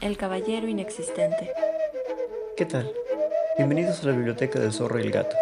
[0.00, 1.50] El caballero inexistente.
[2.56, 2.90] ¿Qué tal?
[3.58, 5.36] Bienvenidos a la biblioteca del zorro y el gato.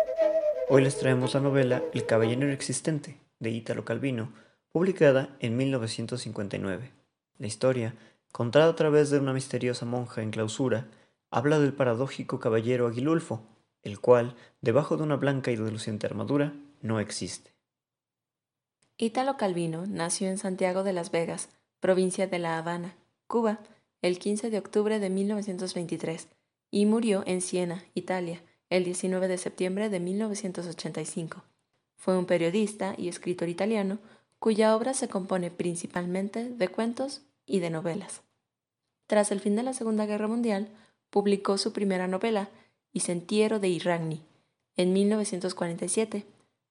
[0.68, 4.32] Hoy les traemos la novela El caballero inexistente de Ítalo Calvino,
[4.72, 6.90] publicada en 1959.
[7.38, 7.94] La historia,
[8.32, 10.88] contada a través de una misteriosa monja en clausura,
[11.30, 13.46] habla del paradójico caballero Aguilulfo,
[13.84, 17.52] el cual, debajo de una blanca y reluciente armadura, no existe.
[18.96, 22.96] Ítalo Calvino nació en Santiago de las Vegas, provincia de La Habana,
[23.26, 23.60] Cuba,
[24.02, 26.28] el 15 de octubre de 1923,
[26.70, 31.44] y murió en Siena, Italia, el 19 de septiembre de 1985.
[31.96, 33.98] Fue un periodista y escritor italiano
[34.38, 38.22] cuya obra se compone principalmente de cuentos y de novelas.
[39.06, 40.68] Tras el fin de la Segunda Guerra Mundial,
[41.10, 42.50] publicó su primera novela,
[42.92, 44.22] y Sentiero de Iragni,
[44.76, 46.24] en 1947,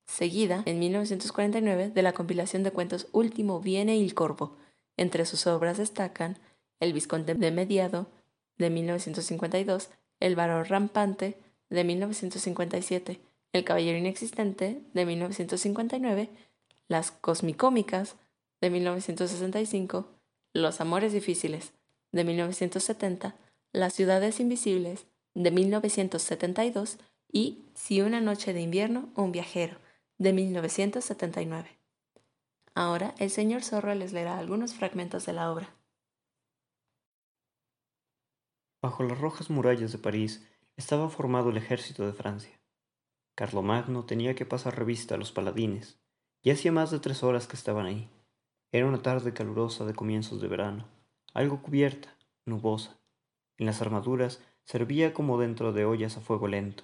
[0.07, 4.55] seguida en 1949 de la compilación de cuentos Último viene il corvo.
[4.95, 6.37] Entre sus obras destacan
[6.79, 8.07] El Visconte de Mediado,
[8.57, 11.37] de 1952, El varón rampante,
[11.69, 13.19] de 1957,
[13.53, 16.29] El caballero inexistente, de 1959,
[16.87, 18.15] Las cosmicómicas,
[18.61, 20.07] de 1965,
[20.53, 21.73] Los amores difíciles,
[22.11, 23.35] de 1970,
[23.73, 26.97] Las ciudades invisibles, de 1972
[27.31, 29.77] y Si una noche de invierno, un viajero,
[30.19, 31.79] de 1979.
[32.73, 35.75] Ahora el señor Zorro les leerá algunos fragmentos de la obra.
[38.81, 42.59] Bajo las rojas murallas de París estaba formado el ejército de Francia.
[43.35, 45.99] Carlomagno tenía que pasar revista a los paladines,
[46.41, 48.09] y hacía más de tres horas que estaban ahí.
[48.71, 50.87] Era una tarde calurosa de comienzos de verano,
[51.33, 52.99] algo cubierta, nubosa.
[53.57, 56.83] En las armaduras servía como dentro de ollas a fuego lento.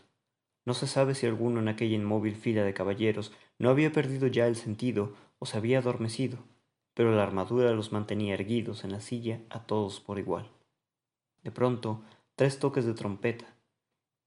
[0.66, 4.47] No se sabe si alguno en aquella inmóvil fila de caballeros no había perdido ya
[4.47, 6.39] el sentido o se había adormecido,
[6.94, 10.50] pero la armadura los mantenía erguidos en la silla a todos por igual.
[11.44, 12.02] De pronto,
[12.35, 13.46] tres toques de trompeta.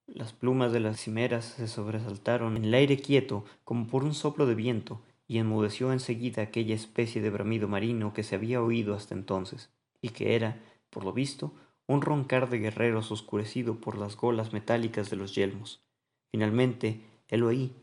[0.06, 4.46] Las plumas de las cimeras se sobresaltaron en el aire quieto como por un soplo
[4.46, 9.14] de viento y enmudeció enseguida aquella especie de bramido marino que se había oído hasta
[9.14, 9.70] entonces,
[10.00, 10.60] y que era,
[10.90, 11.54] por lo visto,
[11.88, 15.85] un roncar de guerreros oscurecido por las golas metálicas de los yelmos.
[16.30, 17.74] Finalmente, él oí.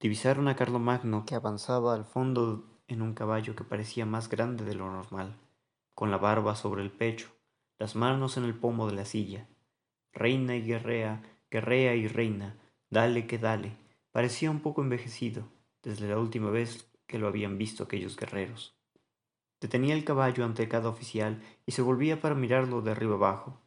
[0.00, 4.74] Divisaron a Carlomagno que avanzaba al fondo en un caballo que parecía más grande de
[4.74, 5.36] lo normal,
[5.94, 7.28] con la barba sobre el pecho,
[7.78, 9.48] las manos en el pomo de la silla.
[10.12, 12.56] Reina y guerrea, guerrea y reina,
[12.90, 13.76] dale que dale.
[14.12, 15.48] Parecía un poco envejecido,
[15.82, 18.76] desde la última vez que lo habían visto aquellos guerreros.
[19.60, 23.60] Detenía el caballo ante cada oficial y se volvía para mirarlo de arriba abajo.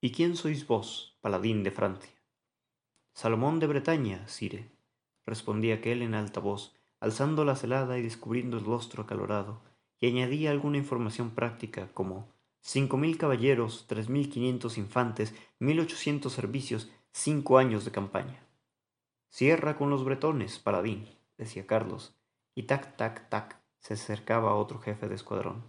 [0.00, 2.19] ¿Y quién sois vos, paladín de Francia?
[3.20, 4.70] Salomón de Bretaña, sire,
[5.26, 9.60] respondía aquel en alta voz, alzando la celada y descubriendo el rostro acalorado,
[9.98, 12.32] y añadía alguna información práctica como
[12.62, 18.42] cinco mil caballeros, tres mil quinientos infantes, mil ochocientos servicios, cinco años de campaña.
[19.28, 21.06] Cierra con los bretones, paladín,
[21.36, 22.14] decía Carlos,
[22.54, 25.62] y tac, tac, tac, se acercaba otro jefe de escuadrón.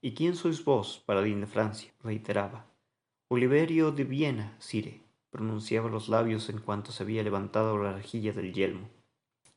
[0.00, 1.92] ¿Y quién sois vos, paladín de Francia?
[2.02, 2.66] reiteraba.
[3.28, 5.01] Oliverio de Viena, sire,
[5.32, 8.88] pronunciaba los labios en cuanto se había levantado la rejilla del yelmo.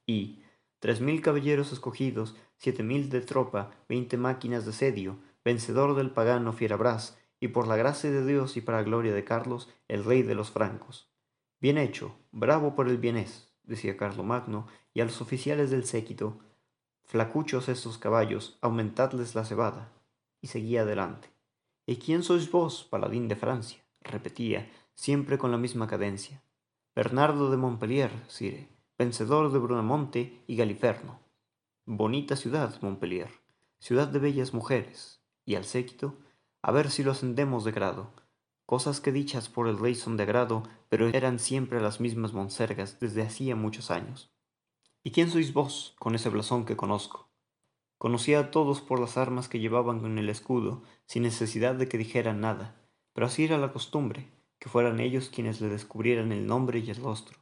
[0.08, 0.40] Y
[0.80, 6.54] tres mil caballeros escogidos, siete mil de tropa, veinte máquinas de sedio, vencedor del pagano
[6.54, 10.34] Fierabras, y por la gracia de Dios y para gloria de Carlos, el rey de
[10.34, 11.10] los francos.
[11.60, 16.40] Bien hecho, bravo por el bienés, decía Carlomagno, y a los oficiales del séquito,
[17.04, 19.92] Flacuchos estos caballos, aumentadles la cebada.
[20.42, 21.30] Y seguía adelante.
[21.86, 23.86] ¿Y quién sois vos, paladín de Francia?
[24.02, 26.42] repetía, siempre con la misma cadencia.
[26.96, 31.20] Bernardo de Montpellier, sire, vencedor de Brunamonte y Galiferno.
[31.86, 33.30] Bonita ciudad, Montpellier,
[33.78, 35.22] ciudad de bellas mujeres.
[35.46, 36.18] Y al séquito,
[36.64, 38.12] a ver si lo ascendemos de grado.
[38.66, 43.00] Cosas que dichas por el rey son de grado, pero eran siempre las mismas monsergas
[43.00, 44.32] desde hacía muchos años.
[45.04, 47.30] ¿Y quién sois vos, con ese blasón que conozco?
[48.00, 52.00] Conocía a todos por las armas que llevaban en el escudo, sin necesidad de que
[52.00, 52.76] dijeran nada,
[53.14, 54.32] pero así era la costumbre,
[54.66, 57.38] que fueran ellos quienes le descubrieran el nombre y el rostro.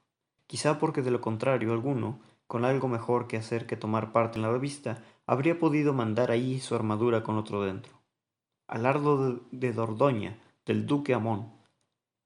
[0.46, 4.42] Quizá porque de lo contrario alguno, con algo mejor que hacer que tomar parte en
[4.42, 7.94] la revista, habría podido mandar ahí su armadura con otro dentro.
[8.68, 11.54] Alardo de, Dordoña, del duque Amón.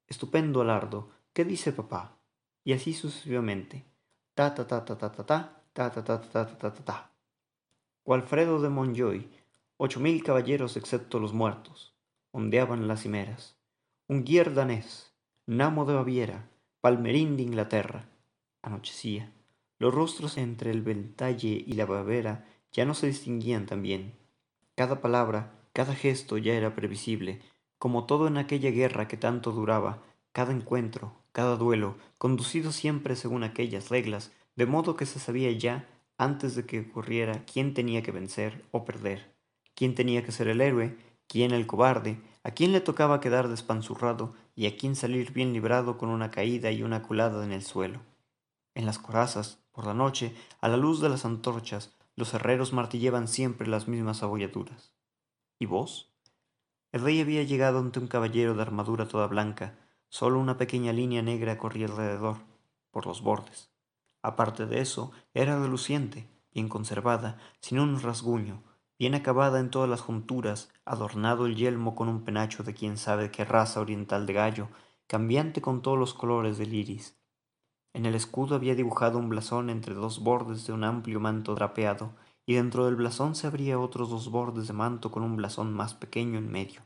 [0.08, 2.18] Estupendo alardo, ¿qué dice papá?
[2.64, 3.84] Y así sucesivamente
[4.34, 7.12] ta ta ta ta ta ta ta ta ta ta ta ta ta ta
[8.04, 9.30] Walfredo de Monjoy,
[9.76, 11.94] ocho mil caballeros excepto los muertos,
[12.32, 13.58] ondeaban las cimeras.
[14.10, 15.12] Un guier danés,
[15.44, 16.48] Namo de Baviera,
[16.80, 18.08] Palmerín de Inglaterra.
[18.62, 19.30] Anochecía.
[19.78, 24.14] Los rostros entre el ventalle y la babera ya no se distinguían tan bien.
[24.76, 27.42] Cada palabra, cada gesto ya era previsible,
[27.78, 30.02] como todo en aquella guerra que tanto duraba,
[30.32, 35.86] cada encuentro, cada duelo, conducido siempre según aquellas reglas, de modo que se sabía ya,
[36.16, 39.34] antes de que ocurriera, quién tenía que vencer o perder,
[39.74, 40.96] quién tenía que ser el héroe,
[41.26, 42.18] quién el cobarde,
[42.48, 46.70] a quién le tocaba quedar despanzurrado y a quién salir bien librado con una caída
[46.70, 48.00] y una culada en el suelo.
[48.74, 53.28] En las corazas, por la noche, a la luz de las antorchas, los herreros martilleban
[53.28, 54.94] siempre las mismas abolladuras.
[55.58, 56.10] ¿Y vos?
[56.90, 59.74] El rey había llegado ante un caballero de armadura toda blanca,
[60.08, 62.38] solo una pequeña línea negra corría alrededor,
[62.90, 63.68] por los bordes.
[64.22, 68.62] Aparte de eso, era reluciente, bien conservada, sin un rasguño,
[68.98, 73.30] bien acabada en todas las junturas, adornado el yelmo con un penacho de quién sabe
[73.30, 74.68] qué raza oriental de gallo,
[75.06, 77.18] cambiante con todos los colores del iris,
[77.94, 82.12] en el escudo había dibujado un blasón entre dos bordes de un amplio manto drapeado,
[82.46, 85.94] y dentro del blasón se abría otros dos bordes de manto con un blasón más
[85.94, 86.82] pequeño en medio.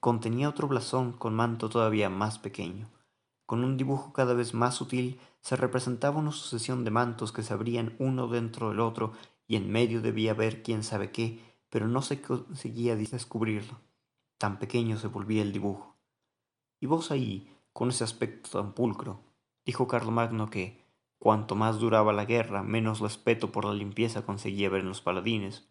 [0.00, 2.88] Contenía otro blasón con manto todavía más pequeño.
[3.46, 7.52] Con un dibujo cada vez más sutil se representaba una sucesión de mantos que se
[7.52, 9.12] abrían uno dentro del otro
[9.46, 11.40] y en medio debía haber quién sabe qué,
[11.74, 13.80] pero no se conseguía descubrirlo.
[14.38, 15.96] Tan pequeño se volvía el dibujo.
[16.78, 19.24] Y vos ahí, con ese aspecto tan pulcro,
[19.66, 20.84] dijo Carlomagno que,
[21.18, 25.68] cuanto más duraba la guerra, menos respeto por la limpieza conseguía ver en los paladines.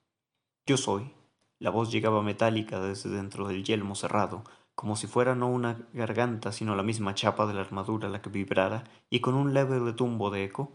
[0.66, 1.14] Yo soy.
[1.58, 4.44] La voz llegaba metálica desde dentro del yelmo cerrado,
[4.76, 8.30] como si fuera no una garganta, sino la misma chapa de la armadura la que
[8.30, 10.74] vibrara, y con un leve retumbo de eco.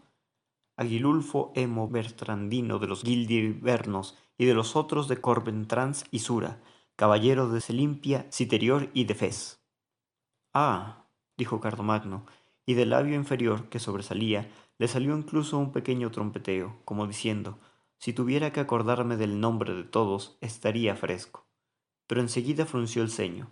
[0.78, 6.62] Aguilulfo Emo Bertrandino de los Gildivernos y de los otros de Corbentrans y Sura,
[6.96, 9.61] caballero de Selimpia, Citerior y de Fez.
[10.55, 11.05] Ah,
[11.37, 12.25] dijo Cardomagno,
[12.64, 17.58] y del labio inferior, que sobresalía, le salió incluso un pequeño trompeteo, como diciendo,
[17.99, 21.46] si tuviera que acordarme del nombre de todos, estaría fresco.
[22.06, 23.50] Pero enseguida frunció el ceño.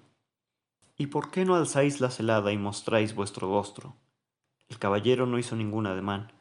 [0.97, 3.97] ¿Y por qué no alzáis la celada y mostráis vuestro rostro?
[4.69, 6.33] El caballero no hizo ningún ademán.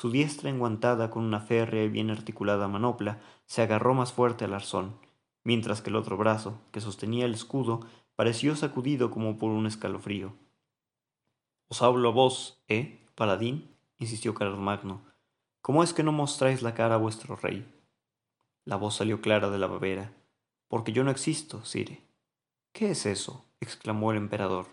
[0.00, 4.54] Su diestra enguantada con una férrea y bien articulada manopla se agarró más fuerte al
[4.54, 4.96] arzón,
[5.44, 7.80] mientras que el otro brazo, que sostenía el escudo,
[8.16, 10.32] pareció sacudido como por un escalofrío.
[11.68, 13.76] Os hablo a vos, ¿eh, paladín?
[13.98, 15.02] insistió Carlomagno.
[15.60, 17.70] ¿Cómo es que no mostráis la cara a vuestro rey?
[18.64, 20.14] La voz salió clara de la babera.
[20.68, 22.00] Porque yo no existo, sire.
[22.72, 23.44] ¿Qué es eso?
[23.60, 24.68] exclamó el emperador.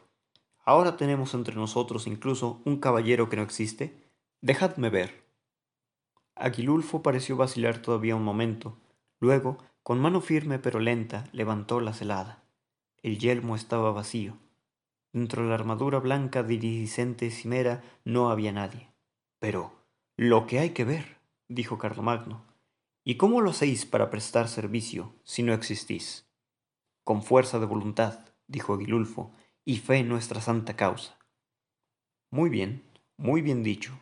[0.64, 4.07] ¿Ahora tenemos entre nosotros incluso un caballero que no existe?
[4.42, 5.24] Dejadme ver.
[6.36, 8.78] Aguilulfo pareció vacilar todavía un momento.
[9.20, 12.44] Luego, con mano firme pero lenta, levantó la celada.
[13.02, 14.38] El yelmo estaba vacío.
[15.12, 18.92] Dentro de la armadura blanca de iridiscente cimera no había nadie.
[19.40, 19.74] Pero,
[20.18, 21.18] lo que hay que ver,
[21.48, 22.46] dijo Carlomagno.
[23.04, 26.28] ¿Y cómo lo hacéis para prestar servicio si no existís?
[27.04, 29.32] Con fuerza de voluntad, dijo Aguilulfo,
[29.66, 31.18] y fe en nuestra santa causa.
[32.30, 32.84] Muy bien,
[33.18, 34.00] muy bien dicho.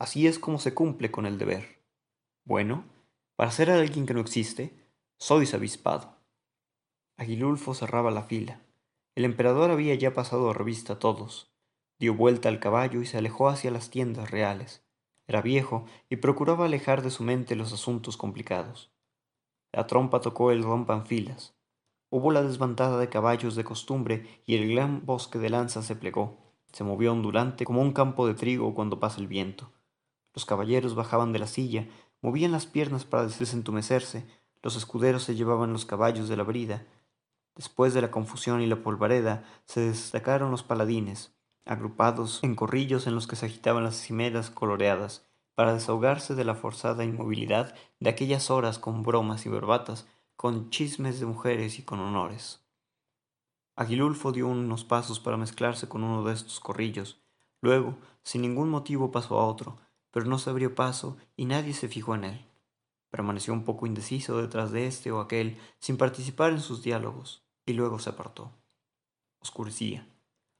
[0.00, 1.84] Así es como se cumple con el deber.
[2.46, 2.84] Bueno,
[3.36, 4.74] para ser alguien que no existe,
[5.18, 6.16] sois avispado.
[7.18, 8.62] Aguilulfo cerraba la fila.
[9.14, 11.52] El emperador había ya pasado a revista a todos.
[11.98, 14.82] Dio vuelta al caballo y se alejó hacia las tiendas reales.
[15.26, 18.90] Era viejo y procuraba alejar de su mente los asuntos complicados.
[19.70, 21.54] La trompa tocó el rompanfilas.
[22.08, 26.38] Hubo la desbantada de caballos de costumbre y el gran bosque de lanzas se plegó.
[26.72, 29.70] Se movió ondulante como un campo de trigo cuando pasa el viento.
[30.34, 31.88] Los caballeros bajaban de la silla,
[32.20, 34.26] movían las piernas para desentumecerse,
[34.62, 36.86] los escuderos se llevaban los caballos de la brida,
[37.60, 41.34] Después de la confusión y la polvareda, se destacaron los paladines,
[41.66, 46.54] agrupados en corrillos en los que se agitaban las cimeras coloreadas, para desahogarse de la
[46.54, 52.00] forzada inmovilidad de aquellas horas con bromas y verbatas, con chismes de mujeres y con
[52.00, 52.64] honores.
[53.76, 57.20] Aguilulfo dio unos pasos para mezclarse con uno de estos corrillos.
[57.60, 59.76] Luego, sin ningún motivo, pasó a otro,
[60.10, 62.46] pero no se abrió paso y nadie se fijó en él.
[63.10, 67.72] Permaneció un poco indeciso detrás de este o aquel, sin participar en sus diálogos y
[67.72, 68.52] luego se apartó.
[69.40, 70.06] Oscurecía.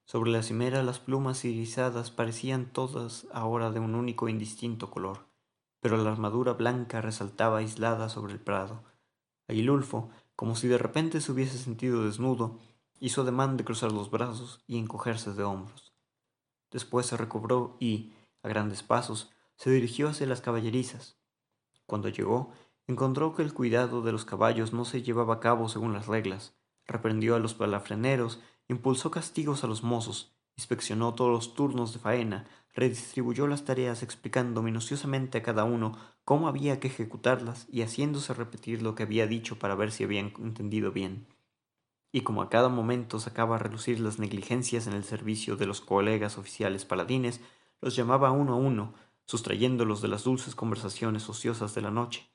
[0.04, 5.26] Sobre la cimera las plumas irisadas parecían todas ahora de un único e indistinto color,
[5.80, 8.82] pero la armadura blanca resaltaba aislada sobre el prado.
[9.46, 12.58] Aguilulfo, como si de repente se hubiese sentido desnudo,
[12.98, 15.92] hizo ademán de cruzar los brazos y encogerse de hombros.
[16.70, 19.30] Después se recobró y, a grandes pasos,
[19.60, 21.18] se dirigió hacia las caballerizas.
[21.84, 22.50] Cuando llegó,
[22.86, 26.54] encontró que el cuidado de los caballos no se llevaba a cabo según las reglas,
[26.86, 32.46] reprendió a los palafreneros, impulsó castigos a los mozos, inspeccionó todos los turnos de faena,
[32.72, 38.80] redistribuyó las tareas explicando minuciosamente a cada uno cómo había que ejecutarlas y haciéndose repetir
[38.80, 41.26] lo que había dicho para ver si habían entendido bien.
[42.12, 45.82] Y como a cada momento sacaba a relucir las negligencias en el servicio de los
[45.82, 47.42] colegas oficiales paladines,
[47.82, 48.94] los llamaba uno a uno,
[49.30, 52.28] sustrayéndolos de las dulces conversaciones ociosas de la noche,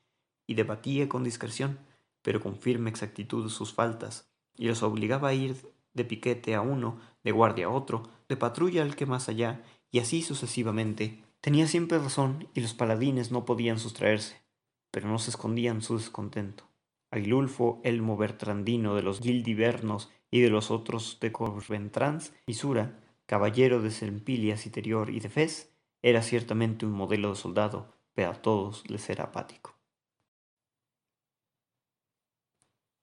[0.48, 1.78] y debatía con discreción,
[2.22, 5.58] pero con firme exactitud sus faltas, y los obligaba a ir
[5.94, 9.62] de piquete a uno, de guardia a otro, de patrulla al que más allá,
[9.92, 11.22] y así sucesivamente.
[11.42, 14.42] Tenía siempre razón, y los paladines no podían sustraerse,
[14.90, 16.64] pero no se escondían su descontento.
[17.12, 23.82] Aguilulfo, Elmo Bertrandino de los Gildivernos y de los otros de Corventrans y Sura, caballero
[23.82, 28.90] de Sempilias Interior y de Fez, era ciertamente un modelo de soldado, pero a todos
[28.90, 29.76] les era apático.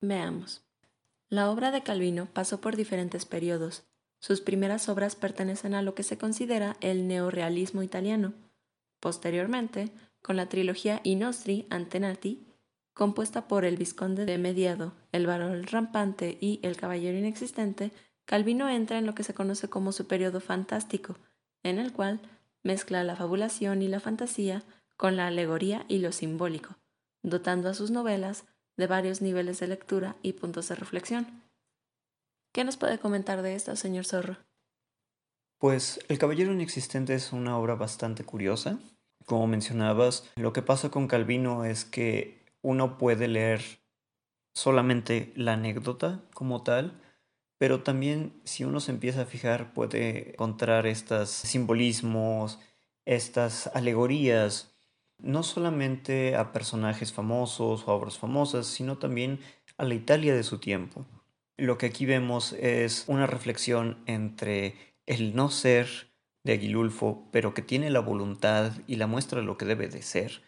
[0.00, 0.64] Veamos.
[1.28, 3.84] La obra de Calvino pasó por diferentes periodos.
[4.18, 8.34] Sus primeras obras pertenecen a lo que se considera el neorealismo italiano.
[9.00, 9.90] Posteriormente,
[10.22, 12.46] con la trilogía I Nostri Antenati,
[12.94, 17.92] compuesta por El Visconde de Mediado, El Varón Rampante y El Caballero Inexistente,
[18.24, 21.16] Calvino entra en lo que se conoce como su periodo fantástico,
[21.62, 22.20] en el cual
[22.62, 24.62] mezcla la fabulación y la fantasía
[24.96, 26.76] con la alegoría y lo simbólico,
[27.22, 28.44] dotando a sus novelas
[28.76, 31.42] de varios niveles de lectura y puntos de reflexión.
[32.52, 34.36] ¿Qué nos puede comentar de esto, señor Zorro?
[35.58, 38.78] Pues El Caballero Inexistente es una obra bastante curiosa.
[39.26, 43.62] Como mencionabas, lo que pasa con Calvino es que uno puede leer
[44.54, 47.00] solamente la anécdota como tal,
[47.62, 52.58] pero también si uno se empieza a fijar puede encontrar estos simbolismos,
[53.04, 54.74] estas alegorías,
[55.18, 59.38] no solamente a personajes famosos o obras famosas, sino también
[59.76, 61.06] a la Italia de su tiempo.
[61.56, 64.74] Lo que aquí vemos es una reflexión entre
[65.06, 65.86] el no ser
[66.42, 70.42] de Aguilulfo, pero que tiene la voluntad y la muestra lo que debe de ser,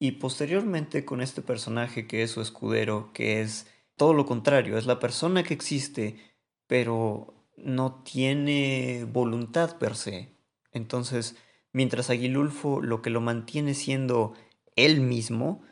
[0.00, 4.86] y posteriormente con este personaje que es su escudero, que es todo lo contrario, es
[4.86, 6.26] la persona que existe
[6.68, 10.36] pero no tiene voluntad per se.
[10.70, 11.34] Entonces,
[11.72, 14.34] mientras Aguilulfo lo que lo mantiene siendo
[14.76, 15.62] él mismo,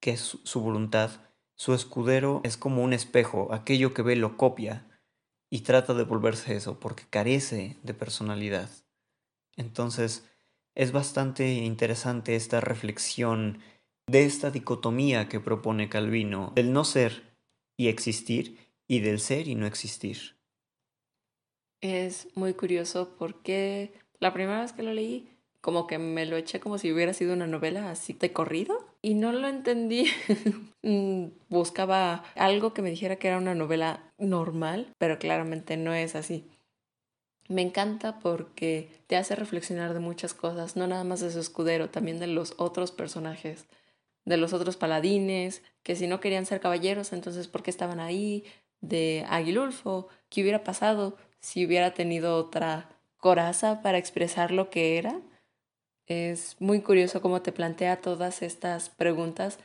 [0.00, 1.10] que es su voluntad,
[1.54, 4.86] su escudero es como un espejo, aquello que ve lo copia
[5.50, 8.70] y trata de volverse eso porque carece de personalidad.
[9.56, 10.28] Entonces,
[10.74, 13.60] es bastante interesante esta reflexión
[14.06, 17.36] de esta dicotomía que propone Calvino, del no ser
[17.76, 20.37] y existir y del ser y no existir
[21.80, 25.28] es muy curioso porque la primera vez que lo leí,
[25.60, 29.14] como que me lo eché como si hubiera sido una novela así de corrido y
[29.14, 30.06] no lo entendí.
[30.80, 36.14] Mm, buscaba algo que me dijera que era una novela normal, pero claramente no es
[36.14, 36.46] así.
[37.48, 41.90] Me encanta porque te hace reflexionar de muchas cosas, no nada más de su escudero,
[41.90, 43.66] también de los otros personajes,
[44.24, 48.44] de los otros paladines, que si no querían ser caballeros, entonces ¿por qué estaban ahí?
[48.80, 55.20] De Aguilulfo, ¿qué hubiera pasado si hubiera tenido otra coraza para expresar lo que era.
[56.06, 59.58] Es muy curioso cómo te plantea todas estas preguntas,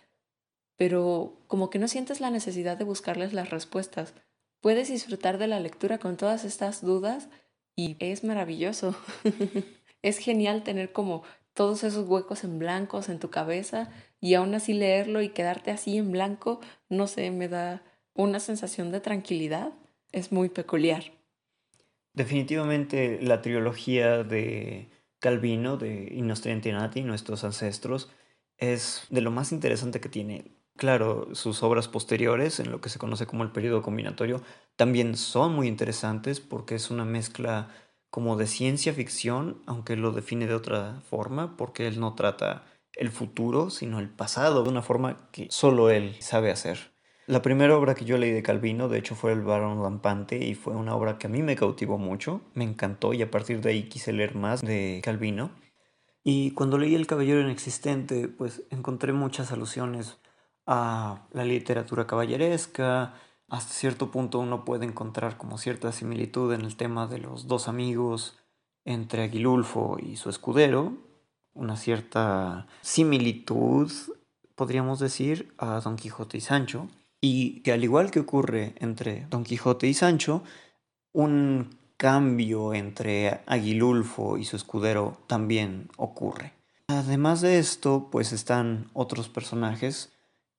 [0.76, 4.14] pero como que no sientes la necesidad de buscarles las respuestas.
[4.60, 7.30] Puedes disfrutar de la lectura con todas estas dudas
[7.76, 8.96] y es maravilloso.
[10.02, 13.90] es genial tener como todos esos huecos en blancos en tu cabeza
[14.20, 18.92] y aún así leerlo y quedarte así en blanco, no sé, me da una sensación
[18.92, 19.74] de tranquilidad.
[20.12, 21.12] Es muy peculiar.
[22.14, 24.90] Definitivamente la trilogía de
[25.20, 28.12] Calvino, de I Nati, Nuestros Ancestros,
[28.58, 30.52] es de lo más interesante que tiene.
[30.78, 34.42] Claro, sus obras posteriores, en lo que se conoce como el periodo combinatorio,
[34.76, 37.70] también son muy interesantes porque es una mezcla
[38.12, 42.64] como de ciencia ficción, aunque lo define de otra forma, porque él no trata
[42.96, 46.93] el futuro, sino el pasado, de una forma que solo él sabe hacer.
[47.26, 50.56] La primera obra que yo leí de Calvino, de hecho, fue El Barón Lampante y
[50.56, 53.70] fue una obra que a mí me cautivó mucho, me encantó y a partir de
[53.70, 55.52] ahí quise leer más de Calvino.
[56.26, 60.18] Y cuando leí El Caballero Inexistente, pues encontré muchas alusiones
[60.66, 63.14] a la literatura caballeresca.
[63.48, 67.70] Hasta cierto punto uno puede encontrar como cierta similitud en el tema de los dos
[67.70, 68.38] amigos
[68.84, 70.98] entre Aguilulfo y su escudero,
[71.54, 73.90] una cierta similitud,
[74.56, 76.90] podríamos decir, a Don Quijote y Sancho
[77.26, 80.44] y que al igual que ocurre entre Don Quijote y Sancho,
[81.14, 86.52] un cambio entre Aguilulfo y su escudero también ocurre.
[86.90, 90.12] Además de esto, pues están otros personajes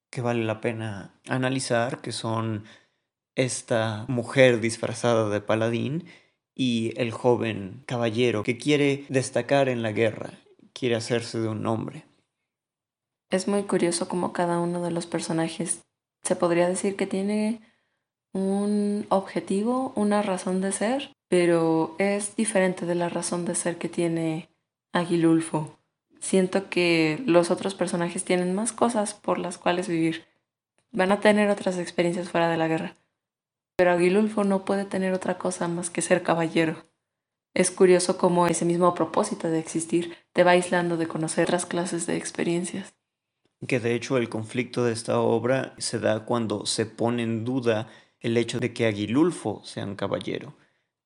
[0.09, 2.63] que vale la pena analizar, que son
[3.35, 6.05] esta mujer disfrazada de paladín
[6.55, 10.31] y el joven caballero que quiere destacar en la guerra,
[10.73, 12.05] quiere hacerse de un nombre.
[13.29, 15.84] Es muy curioso cómo cada uno de los personajes
[16.25, 17.61] se podría decir que tiene
[18.33, 23.89] un objetivo, una razón de ser, pero es diferente de la razón de ser que
[23.89, 24.49] tiene
[24.91, 25.77] Aguilulfo.
[26.19, 30.25] Siento que los otros personajes tienen más cosas por las cuales vivir.
[30.91, 32.95] Van a tener otras experiencias fuera de la guerra.
[33.77, 36.85] Pero Aguilulfo no puede tener otra cosa más que ser caballero.
[37.53, 42.07] Es curioso cómo ese mismo propósito de existir te va aislando de conocer otras clases
[42.07, 42.95] de experiencias.
[43.67, 47.87] Que de hecho el conflicto de esta obra se da cuando se pone en duda
[48.19, 50.57] el hecho de que Aguilulfo sea un caballero.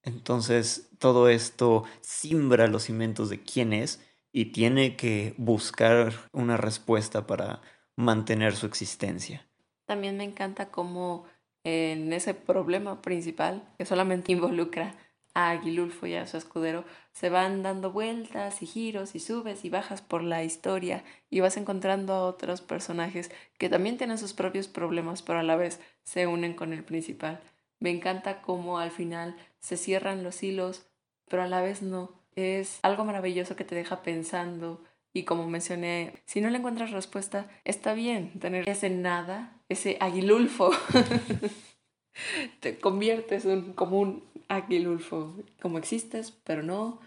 [0.04, 7.28] Entonces todo esto simbra los cimientos de quién es y tiene que buscar una respuesta
[7.28, 7.62] para
[7.96, 9.48] mantener su existencia.
[9.86, 11.26] También me encanta cómo
[11.64, 14.96] en ese problema principal, que solamente involucra
[15.40, 19.70] a Aguilulfo y a su escudero, se van dando vueltas y giros y subes y
[19.70, 24.68] bajas por la historia y vas encontrando a otros personajes que también tienen sus propios
[24.68, 27.40] problemas, pero a la vez se unen con el principal.
[27.80, 30.86] Me encanta cómo al final se cierran los hilos,
[31.30, 32.12] pero a la vez no.
[32.36, 37.48] Es algo maravilloso que te deja pensando y como mencioné, si no le encuentras respuesta,
[37.64, 40.72] está bien tener ese nada, ese aguilulfo.
[42.60, 47.00] te conviertes en como un aguilulfo, como existes, pero no,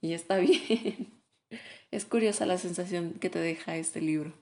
[0.00, 1.12] y está bien.
[1.90, 4.32] Es curiosa la sensación que te deja este libro.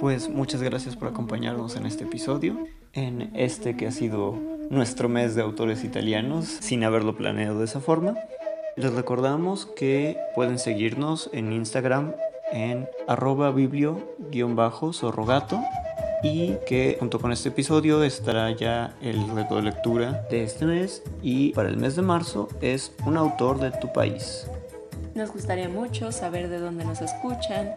[0.00, 4.32] Pues muchas gracias por acompañarnos en este episodio, en este que ha sido
[4.68, 8.16] nuestro mes de autores italianos, sin haberlo planeado de esa forma.
[8.76, 12.14] Les recordamos que pueden seguirnos en Instagram
[12.52, 15.60] en arroba biblio-sorrogato
[16.22, 21.02] y que junto con este episodio estará ya el reto de lectura de este mes
[21.22, 24.46] y para el mes de marzo es un autor de tu país.
[25.14, 27.74] Nos gustaría mucho saber de dónde nos escuchan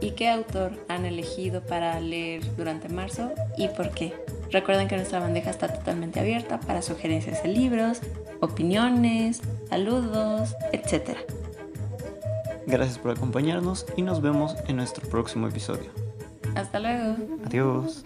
[0.00, 4.12] y qué autor han elegido para leer durante marzo y por qué.
[4.50, 8.00] Recuerden que nuestra bandeja está totalmente abierta para sugerencias de libros,
[8.40, 11.16] opiniones, saludos, etc.
[12.66, 16.03] Gracias por acompañarnos y nos vemos en nuestro próximo episodio.
[16.54, 17.16] Hasta luego.
[17.46, 18.04] Adiós.